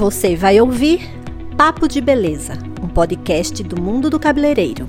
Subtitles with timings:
[0.00, 1.02] Você vai ouvir
[1.58, 4.88] Papo de Beleza, um podcast do mundo do cabeleireiro.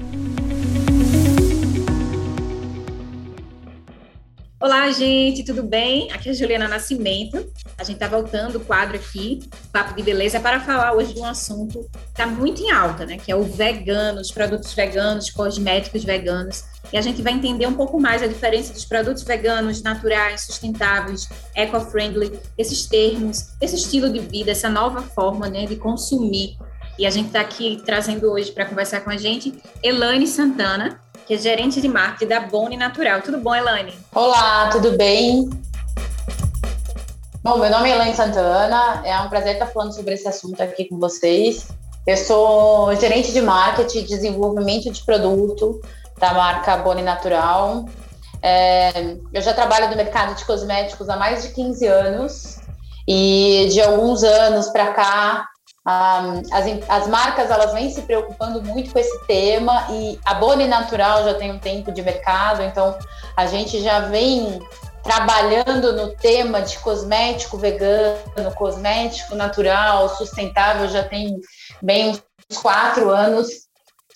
[4.81, 6.11] Olá, gente, tudo bem?
[6.11, 7.37] Aqui é a Juliana Nascimento.
[7.77, 11.25] A gente está voltando o quadro aqui, Papo de Beleza, para falar hoje de um
[11.25, 13.19] assunto que está muito em alta, né?
[13.19, 16.63] Que é o vegano, os produtos veganos, cosméticos veganos.
[16.91, 21.29] E a gente vai entender um pouco mais a diferença dos produtos veganos, naturais, sustentáveis,
[21.53, 26.57] eco-friendly, esses termos, esse estilo de vida, essa nova forma né, de consumir.
[26.97, 31.33] E a gente está aqui trazendo hoje para conversar com a gente Elaine Santana, que
[31.33, 33.21] é gerente de marketing da Boni Natural.
[33.21, 33.93] Tudo bom, Elaine?
[34.13, 35.49] Olá, tudo bem?
[37.43, 40.85] Bom, meu nome é Elaine Santana, é um prazer estar falando sobre esse assunto aqui
[40.85, 41.67] com vocês.
[42.05, 45.81] Eu sou gerente de marketing e desenvolvimento de produto
[46.19, 47.85] da marca Boni Natural.
[48.43, 52.59] É, eu já trabalho no mercado de cosméticos há mais de 15 anos
[53.07, 55.47] e de alguns anos para cá
[55.85, 61.23] as, as marcas elas vêm se preocupando muito com esse tema e a Boni Natural
[61.23, 62.97] já tem um tempo de mercado, então
[63.35, 64.59] a gente já vem
[65.03, 71.39] trabalhando no tema de cosmético vegano, cosmético natural, sustentável, já tem
[71.81, 73.47] bem uns quatro anos,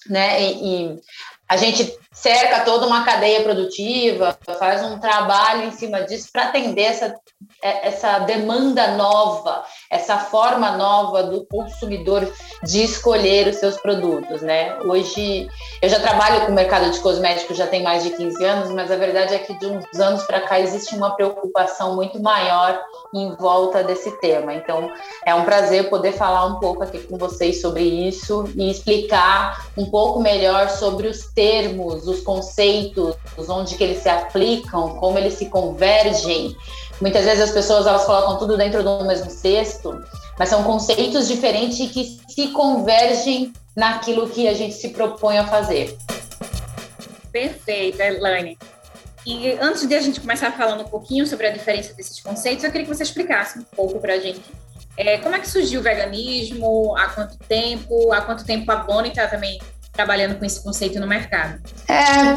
[0.08, 0.44] né?
[0.44, 1.02] E, e
[1.50, 6.84] a gente cerca toda uma cadeia produtiva, faz um trabalho em cima disso para atender
[6.84, 7.14] essa,
[7.62, 12.26] é, essa demanda nova, essa forma nova do consumidor
[12.64, 14.78] de escolher os seus produtos, né?
[14.86, 15.48] Hoje
[15.82, 18.90] eu já trabalho com o mercado de cosméticos já tem mais de 15 anos, mas
[18.90, 22.82] a verdade é que de uns anos para cá existe uma preocupação muito maior
[23.14, 24.54] em volta desse tema.
[24.54, 24.90] Então,
[25.26, 29.90] é um prazer poder falar um pouco aqui com vocês sobre isso e explicar um
[29.92, 33.16] pouco melhor sobre os termos, os conceitos,
[33.50, 36.56] onde que eles se aplicam, como eles se convergem.
[37.02, 40.02] Muitas vezes as pessoas elas colocam tudo dentro do mesmo cesto,
[40.40, 45.98] mas são conceitos diferentes que se convergem naquilo que a gente se propõe a fazer.
[47.32, 48.58] Perfeito, Elaine.
[49.26, 52.72] E antes de a gente começar falando um pouquinho sobre a diferença desses conceitos, eu
[52.72, 54.42] queria que você explicasse um pouco para a gente
[54.98, 59.10] é, como é que surgiu o veganismo, há quanto tempo, há quanto tempo a Bonnie
[59.10, 59.60] está também
[59.96, 61.60] trabalhando com esse conceito no mercado?
[61.88, 61.94] É,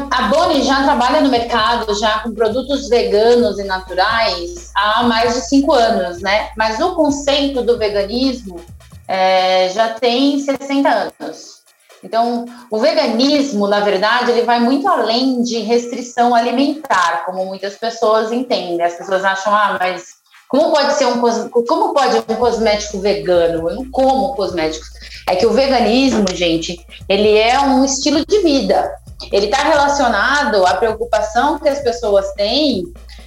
[0.09, 5.41] a Boni já trabalha no mercado já com produtos veganos e naturais há mais de
[5.41, 6.49] cinco anos, né?
[6.57, 8.59] Mas o conceito do veganismo
[9.07, 11.59] é, já tem 60 anos.
[12.03, 18.31] Então, o veganismo, na verdade, ele vai muito além de restrição alimentar, como muitas pessoas
[18.31, 18.81] entendem.
[18.81, 20.18] As pessoas acham, ah, mas
[20.49, 21.21] como pode ser um
[21.67, 23.69] como pode um cosmético vegano?
[23.69, 24.89] Eu não como cosméticos.
[25.29, 28.91] É que o veganismo, gente, ele é um estilo de vida.
[29.31, 32.83] Ele está relacionado à preocupação que as pessoas têm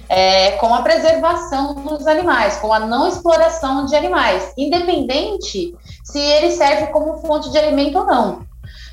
[0.09, 5.73] é, com a preservação dos animais, com a não exploração de animais, independente
[6.03, 8.45] se ele serve como fonte de alimento ou não.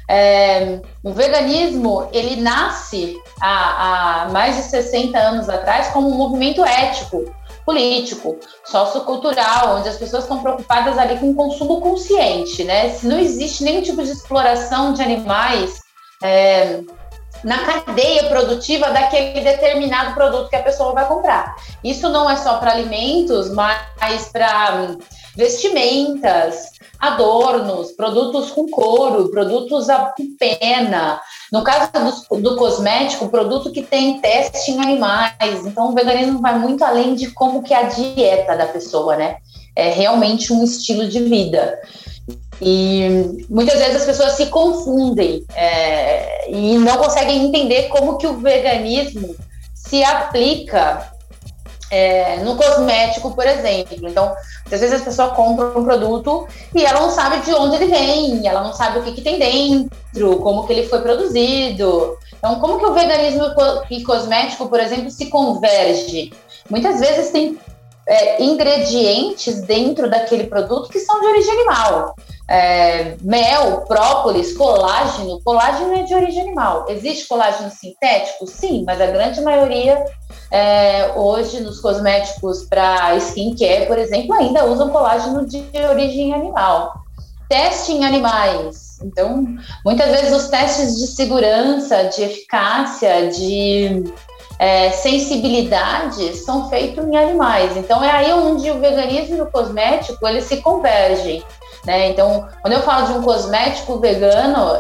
[0.09, 6.65] É, o veganismo ele nasce há, há mais de 60 anos atrás como um movimento
[6.65, 7.25] ético
[7.65, 12.91] político, sociocultural, onde as pessoas estão preocupadas ali com o consumo consciente, né?
[12.91, 15.81] Se não existe nenhum tipo de exploração de animais
[16.23, 16.81] é,
[17.43, 21.55] na cadeia produtiva daquele determinado produto que a pessoa vai comprar.
[21.83, 24.97] Isso não é só para alimentos, mas para
[25.37, 31.21] vestimentas, adornos, produtos com couro, produtos com pena.
[31.53, 31.91] No caso
[32.31, 35.67] do, do, cosmético, produto que tem teste em animais.
[35.67, 39.37] Então, o veganismo vai muito além de como que é a dieta da pessoa, né?
[39.75, 41.81] É realmente um estilo de vida.
[42.63, 48.39] E muitas vezes as pessoas se confundem é, e não conseguem entender como que o
[48.39, 49.35] veganismo
[49.75, 51.11] se aplica
[51.91, 54.09] é, no cosmético, por exemplo.
[54.09, 54.33] Então,
[54.71, 58.47] às vezes a pessoa compra um produto e ela não sabe de onde ele vem,
[58.47, 62.17] ela não sabe o que, que tem dentro, como que ele foi produzido.
[62.39, 63.45] Então, como que o veganismo
[63.91, 66.33] e cosmético, por exemplo, se converge?
[66.71, 67.59] Muitas vezes tem
[68.07, 72.15] é, ingredientes dentro daquele produto que são de origem animal.
[72.49, 75.41] É, mel, própolis, colágeno.
[75.45, 76.87] Colágeno é de origem animal.
[76.89, 78.47] Existe colágeno sintético?
[78.47, 80.05] Sim, mas a grande maioria
[80.51, 86.93] é, hoje nos cosméticos para skincare, por exemplo, ainda usam colágeno de origem animal.
[87.49, 88.99] Teste em animais.
[89.03, 89.45] Então,
[89.85, 94.05] muitas vezes os testes de segurança, de eficácia, de
[94.59, 97.77] é, sensibilidade são feitos em animais.
[97.77, 101.43] Então, é aí onde o veganismo e o cosmético eles se convergem.
[101.85, 102.09] Né?
[102.09, 104.75] Então, quando eu falo de um cosmético vegano,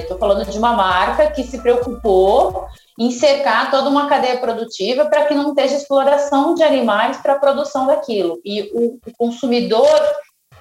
[0.00, 2.66] estou é, falando de uma marca que se preocupou
[2.98, 7.38] em cercar toda uma cadeia produtiva para que não esteja exploração de animais para a
[7.38, 8.40] produção daquilo.
[8.44, 9.88] E o, o consumidor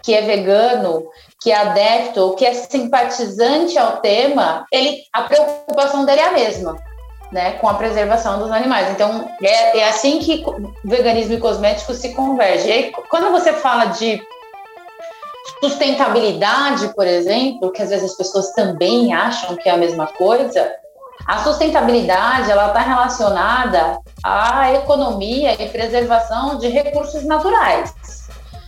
[0.03, 1.05] que é vegano,
[1.41, 6.31] que é adepto ou que é simpatizante ao tema, ele a preocupação dele é a
[6.31, 6.77] mesma.
[7.29, 8.89] Né, com a preservação dos animais.
[8.89, 10.45] Então, é, é assim que
[10.85, 12.69] veganismo e cosmético se convergem.
[12.69, 14.21] E aí, quando você fala de
[15.61, 20.71] sustentabilidade, por exemplo, que às vezes as pessoas também acham que é a mesma coisa,
[21.25, 27.93] a sustentabilidade ela está relacionada à economia e preservação de recursos naturais.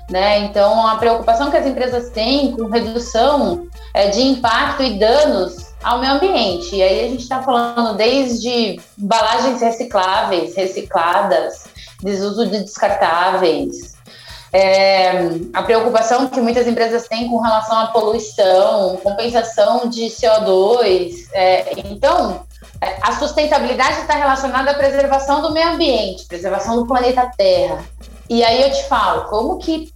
[0.09, 0.39] Né?
[0.39, 5.99] Então, a preocupação que as empresas têm com redução é, de impacto e danos ao
[5.99, 6.75] meio ambiente.
[6.75, 11.65] E aí a gente está falando desde embalagens recicláveis, recicladas,
[12.01, 13.88] desuso de descartáveis,
[14.51, 15.11] é,
[15.53, 21.27] a preocupação que muitas empresas têm com relação à poluição, compensação de CO2.
[21.33, 22.45] É, então,
[22.81, 27.83] é, a sustentabilidade está relacionada à preservação do meio ambiente, preservação do planeta Terra.
[28.29, 29.91] E aí eu te falo, como que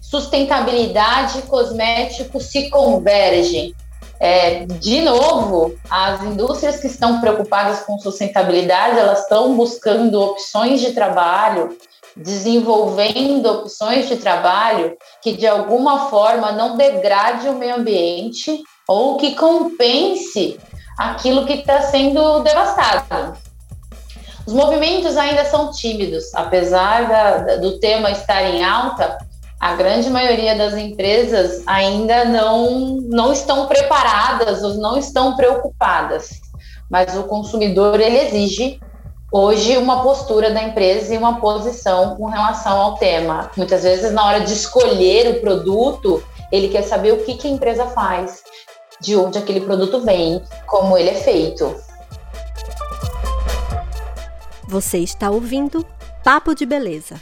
[0.00, 3.74] sustentabilidade e cosmético se convergem?
[4.20, 10.92] É, de novo, as indústrias que estão preocupadas com sustentabilidade, elas estão buscando opções de
[10.92, 11.76] trabalho,
[12.18, 19.34] desenvolvendo opções de trabalho que de alguma forma não degrade o meio ambiente ou que
[19.34, 20.58] compense
[20.98, 23.36] aquilo que está sendo devastado.
[24.46, 29.18] Os movimentos ainda são tímidos, apesar da, do tema estar em alta,
[29.60, 36.30] a grande maioria das empresas ainda não, não estão preparadas ou não estão preocupadas.
[36.90, 38.80] Mas o consumidor ele exige
[39.30, 43.50] hoje uma postura da empresa e uma posição com relação ao tema.
[43.56, 47.50] Muitas vezes na hora de escolher o produto, ele quer saber o que, que a
[47.50, 48.42] empresa faz,
[49.00, 51.74] de onde aquele produto vem, como ele é feito.
[54.66, 55.84] Você está ouvindo
[56.22, 57.20] Papo de Beleza.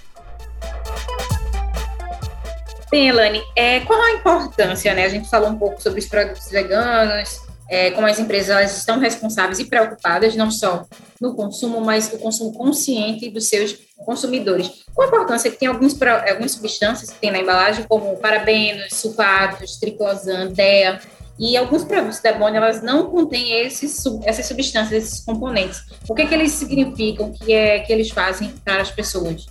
[2.91, 5.05] Bem, Elane, é, qual a importância, né?
[5.05, 9.59] A gente falou um pouco sobre os produtos veganos, é, como as empresas estão responsáveis
[9.59, 10.85] e preocupadas não só
[11.21, 14.85] no consumo, mas o consumo consciente dos seus consumidores.
[14.95, 19.77] Qual a importância que tem alguns, algumas substâncias que tem na embalagem, como parabenos, sulfatos,
[19.79, 21.01] triclosan, DEA,
[21.39, 25.83] e alguns produtos da Bonnie, elas não contêm esses, essas substâncias, esses componentes.
[26.09, 29.47] O que, é que eles significam, o que, é, que eles fazem para as pessoas?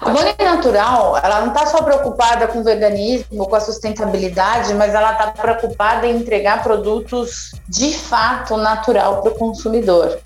[0.00, 4.94] A Bonnie Natural, ela não está só preocupada com o veganismo, com a sustentabilidade, mas
[4.94, 10.18] ela está preocupada em entregar produtos de fato natural para o consumidor.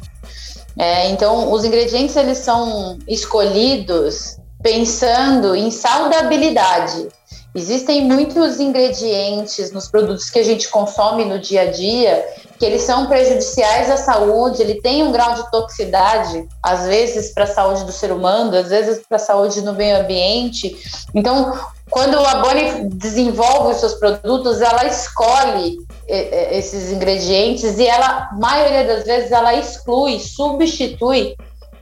[0.76, 7.08] É, então, os ingredientes eles são escolhidos pensando em saudabilidade.
[7.54, 12.24] Existem muitos ingredientes nos produtos que a gente consome no dia a dia
[12.58, 17.44] que eles são prejudiciais à saúde, ele tem um grau de toxicidade, às vezes para
[17.44, 20.76] a saúde do ser humano, às vezes para a saúde no meio ambiente.
[21.14, 21.56] Então,
[21.88, 25.78] quando a Bonnie desenvolve os seus produtos, ela escolhe
[26.08, 31.36] esses ingredientes e ela, maioria das vezes, ela exclui, substitui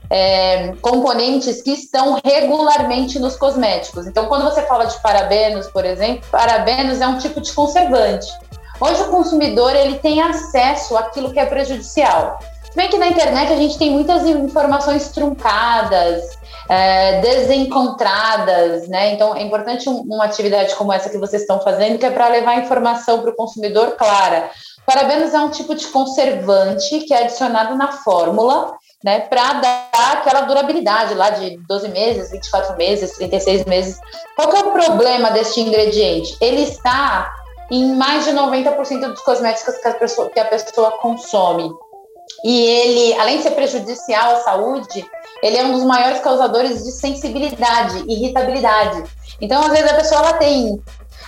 [0.09, 4.07] é, componentes que estão regularmente nos cosméticos.
[4.07, 8.27] Então, quando você fala de parabenos, por exemplo, parabenos é um tipo de conservante.
[8.79, 12.39] Hoje o consumidor ele tem acesso àquilo que é prejudicial.
[12.63, 16.37] Se bem que na internet a gente tem muitas informações truncadas,
[16.69, 19.13] é, desencontradas, né?
[19.13, 22.27] Então é importante um, uma atividade como essa que vocês estão fazendo, que é para
[22.27, 24.51] levar informação para o consumidor clara.
[24.85, 30.41] Parabenos é um tipo de conservante que é adicionado na fórmula né, para dar aquela
[30.41, 33.99] durabilidade lá de 12 meses, 24 meses, 36 meses.
[34.35, 36.35] Qual que é o problema deste ingrediente?
[36.41, 37.31] Ele está
[37.69, 41.69] em mais de 90% dos cosméticos que a, pessoa, que a pessoa consome.
[42.43, 45.05] E ele, além de ser prejudicial à saúde,
[45.41, 49.03] ele é um dos maiores causadores de sensibilidade, irritabilidade.
[49.39, 50.81] Então, às vezes, a pessoa ela tem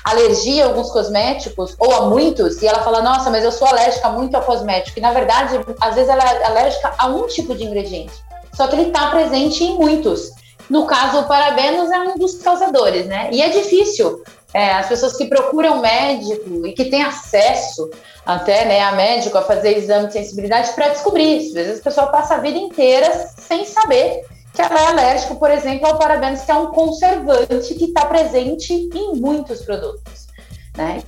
[0.03, 4.10] alergia a alguns cosméticos, ou a muitos, e ela fala, nossa, mas eu sou alérgica
[4.10, 5.00] muito ao cosmético.
[5.00, 8.13] E na verdade, às vezes ela é alérgica a um tipo de ingrediente.
[8.53, 10.32] Só que ele está presente em muitos.
[10.70, 13.29] No caso, o parabenos é um dos causadores, né?
[13.32, 14.22] E é difícil.
[14.53, 17.89] É, as pessoas que procuram médico e que têm acesso
[18.25, 21.38] até né, a médico a fazer exame de sensibilidade para descobrir.
[21.38, 25.51] Às vezes a pessoa passa a vida inteira sem saber que ela é alérgica, por
[25.51, 30.27] exemplo, ao parabenos, que é um conservante que está presente em muitos produtos.
[30.75, 31.03] Né?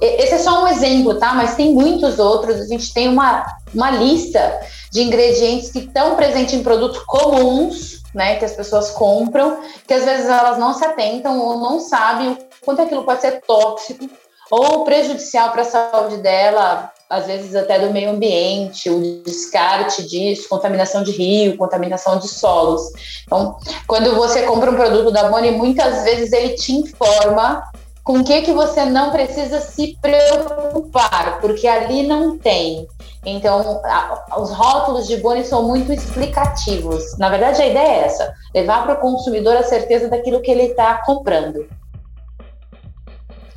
[0.00, 1.32] Esse é só um exemplo, tá?
[1.32, 2.60] Mas tem muitos outros.
[2.60, 8.36] A gente tem uma, uma lista de ingredientes que estão presentes em produtos comuns, né?
[8.36, 12.38] Que as pessoas compram, que às vezes elas não se atentam ou não sabem o
[12.64, 14.08] quanto aquilo pode ser tóxico
[14.50, 20.48] ou prejudicial para a saúde dela, às vezes até do meio ambiente, o descarte disso,
[20.48, 22.82] contaminação de rio, contaminação de solos.
[23.24, 27.62] Então, quando você compra um produto da Boni, muitas vezes ele te informa
[28.02, 32.86] com o que, que você não precisa se preocupar, porque ali não tem.
[33.24, 37.18] Então, a, os rótulos de Boni são muito explicativos.
[37.18, 40.66] Na verdade, a ideia é essa: levar para o consumidor a certeza daquilo que ele
[40.66, 41.66] está comprando.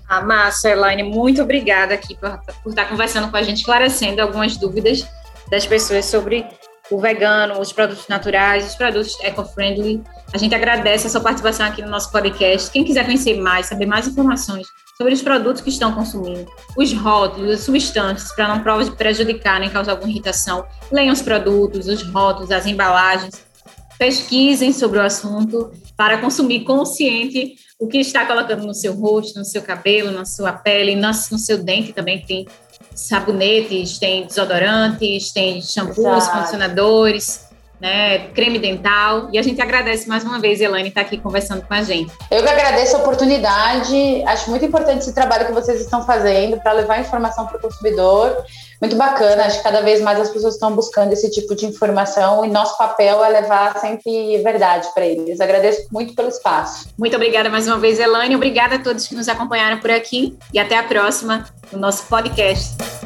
[0.09, 4.57] Ah, massa, Elaine, muito obrigada aqui por, por estar conversando com a gente, esclarecendo algumas
[4.57, 5.07] dúvidas
[5.51, 6.47] das pessoas sobre
[6.89, 10.03] o vegano, os produtos naturais, os produtos eco-friendly.
[10.33, 12.71] A gente agradece a sua participação aqui no nosso podcast.
[12.71, 14.65] Quem quiser conhecer mais, saber mais informações
[14.97, 18.63] sobre os produtos que estão consumindo, os rótulos, as substâncias, para não
[18.95, 23.45] prejudicar nem causar alguma irritação, leiam os produtos, os rótulos, as embalagens,
[23.99, 29.43] pesquisem sobre o assunto para consumir consciente o que está colocando no seu rosto, no
[29.43, 32.47] seu cabelo, na sua pele, no seu dente também tem
[32.95, 37.48] sabonetes, tem desodorantes, tem shampoos, condicionadores,
[37.79, 39.29] né, creme dental.
[39.31, 42.11] E a gente agradece mais uma vez, Elaine, estar aqui conversando com a gente.
[42.29, 44.23] Eu que agradeço a oportunidade.
[44.25, 48.43] Acho muito importante esse trabalho que vocês estão fazendo para levar informação para o consumidor.
[48.81, 49.45] Muito bacana.
[49.45, 52.77] Acho que cada vez mais as pessoas estão buscando esse tipo de informação e nosso
[52.77, 55.39] papel é levar sempre verdade para eles.
[55.41, 56.87] Agradeço muito pelo espaço.
[56.97, 58.35] Muito obrigada mais uma vez, Elaine.
[58.35, 62.98] Obrigada a todos que nos acompanharam por aqui e até a próxima no nosso podcast.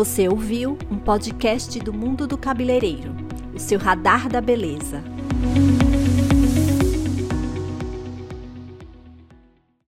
[0.00, 3.14] Você ouviu um podcast do Mundo do Cabeleireiro,
[3.54, 5.04] o seu radar da beleza.